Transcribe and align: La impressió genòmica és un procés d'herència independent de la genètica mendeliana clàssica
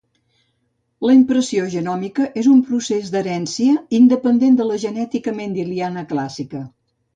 La 1.07 1.13
impressió 1.17 1.65
genòmica 1.73 2.25
és 2.45 2.49
un 2.53 2.63
procés 2.71 3.13
d'herència 3.17 3.77
independent 4.01 4.59
de 4.63 4.69
la 4.73 4.81
genètica 4.87 5.37
mendeliana 5.45 6.09
clàssica 6.17 6.67